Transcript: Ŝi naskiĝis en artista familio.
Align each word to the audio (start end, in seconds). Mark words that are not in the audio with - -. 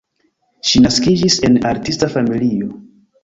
Ŝi 0.69 0.79
naskiĝis 0.85 1.37
en 1.49 1.59
artista 1.73 2.09
familio. 2.17 2.73